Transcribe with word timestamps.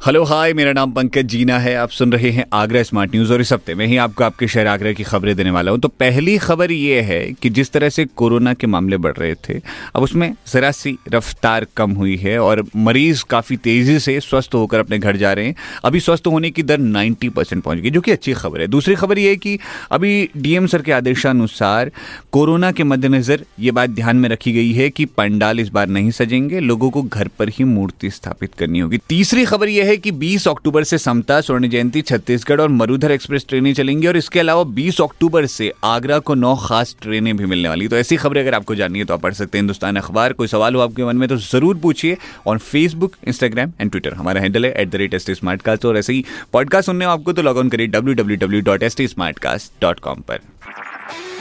hello, 0.00 0.22
hi, 0.24 0.52
मेरा 0.52 0.72
नाम 0.72 0.90
पंकज 0.92 1.26
जीना 1.26 1.58
है। 1.58 1.74
आप 1.74 1.90
सुन 1.90 2.12
रहे 2.12 2.30
हैं 2.30 2.44
आगरा 2.52 2.82
स्मार्ट 2.82 3.10
न्यूज़ 3.10 3.32
और 3.32 3.40
इस 3.40 3.52
हफ़्ते 3.52 3.74
में 3.74 3.84
ही 3.86 3.96
आपको 3.96 4.24
आपके 4.24 4.46
शहर 4.48 4.66
आगरा 4.66 4.92
की 4.92 5.02
खबरें 5.02 5.34
देने 5.36 5.50
वाला 5.50 5.70
हूँ। 5.70 5.80
तो 5.80 5.88
पहली 5.90 6.36
खबर 6.38 6.72
ये 6.72 7.00
है 7.00 7.20
कि 7.32 7.50
जिस 7.50 7.72
तरह 7.72 7.88
से 7.88 8.04
कोरोना 8.16 8.52
के 8.54 8.66
मामले 8.66 8.96
बढ़ 8.96 9.16
रहे 9.16 9.34
थे, 9.34 9.58
अब 9.94 10.02
उसमें 10.02 10.34
जरा 10.52 10.70
सी 10.70 10.96
रफ्तार 11.08 11.66
कम 11.76 11.92
हुई 11.92 12.16
है 12.16 12.38
और 12.38 12.64
मरीज़ 12.76 13.24
काफ़ी 13.30 13.56
तेज़ी 13.56 13.98
से 13.98 14.18
स्वस्थ 14.20 14.54
होकर 14.54 14.78
अपने 14.78 14.98
घर 14.98 15.16
जा 15.16 15.32
रहे 15.32 15.46
हैं। 15.46 15.54
अभी 15.84 16.00
स्वस्थ 16.00 16.26
होने 16.26 16.50
की 16.50 16.62
दर 16.62 16.78
90 16.78 17.28
परसेंट 17.28 17.62
पहुँच 17.62 17.78
गई, 17.78 17.90
जो 17.90 18.00
कि 18.00 18.10
अच्छी 18.10 18.32
खबर 18.34 18.60
है। 18.60 18.66
दूसरी 18.66 18.94
खबर 18.94 19.18
ये 19.18 19.30
है 19.30 19.36
कि 19.36 19.58
अभी 19.90 20.28
डीएम 20.36 20.66
सर 20.66 20.82
के 20.82 20.92
आदेशानुसार 20.92 21.90
कोरोना 22.32 22.72
के 22.72 22.84
मद्देनजर 22.84 23.44
ये 23.60 23.70
बात 23.70 23.90
ध्यान 23.90 24.16
में 24.16 24.28
रखी 24.28 24.52
गई 24.52 24.72
है 24.72 24.88
कि 24.90 25.04
पंडाल 25.06 25.60
इस 25.60 25.68
बार 25.68 25.88
नहीं 25.88 26.10
सजेंगे, 26.12 26.60
लोगों 26.60 26.90
को 26.90 27.02
घर 27.02 27.28
पर 27.28 27.48
ही 27.48 27.64
मूर्ति 27.64 28.10
स्थापित 28.10 28.54
करनी 28.54 28.78
होगी। 28.78 28.98
तीसरी 29.08 29.44
खबर 29.44 29.68
यह 29.68 29.85
है 29.86 29.96
कि 29.96 30.10
20 30.12 30.46
अक्टूबर 30.48 30.84
से 30.84 30.98
समता, 30.98 31.40
स्वर्ण 31.40 31.68
जयंती, 31.68 32.02
छत्तीसगढ़ 32.02 32.60
और 32.60 32.68
मरुधर 32.70 33.10
एक्सप्रेस 33.12 33.44
ट्रेनें 33.48 33.72
चलेंगी 33.74 34.06
और 34.06 34.16
इसके 34.16 34.40
अलावा 34.40 34.62
20 34.74 35.00
अक्टूबर 35.00 35.46
से 35.46 35.72
आगरा 35.84 36.18
को 36.20 36.34
नौ 36.34 36.54
खास 36.58 36.94
ट्रेनें 37.02 37.36
भी 37.36 37.46
मिलने 37.46 37.68
वाली 37.68 37.88
तो 37.88 37.96
ऐसी 37.96 38.16
खबरें 38.16 38.40
अगर 38.40 38.54
आपको 38.54 38.74
जाननी 38.74 38.98
है 38.98 39.04
तो 39.04 39.14
आप 39.14 39.22
पढ़ 39.22 39.34
सकते 39.34 39.58
हैं 39.58 39.62
हिंदुस्तान 39.62 39.96
अखबार। 39.96 40.32
कोई 40.32 40.46
सवाल 40.46 40.74
हो 40.74 40.80
आपके 40.80 41.04
मन 41.04 41.16
में 41.16 41.28
तो 41.28 41.36
ज़रूर 41.36 41.76
पूछिए 41.78 42.16
on 42.46 42.58
Facebook 42.58 43.16
Instagram 43.28 43.72
and 43.80 43.90
Twitter 43.90 44.14
हमारा 44.14 44.40
हैंडल 44.40 44.66
है 44.66 44.72
at 44.72 44.90
the 44.90 44.96
rate 44.96 45.14
S 45.14 45.26
T 45.26 45.34
smart 45.34 45.62
cast 45.62 45.84
और 45.84 45.98
ऐसे 45.98 46.12
ही 46.12 46.24
पॉडकास्ट 46.52 46.86
सुनने 46.86 47.04
आपको 47.04 47.32
तो 47.32 47.42
लॉग 47.42 47.58
ऑन 47.58 47.68
करिए 47.68 47.86
W 47.86 48.14
W 48.14 48.36
W 48.36 48.60
dot 48.62 48.82
S 48.82 48.96
T 48.96 49.08
smart 49.08 49.38
cast 49.38 49.72
dot 49.82 50.00
com 50.00 50.20
पर। 50.28 50.55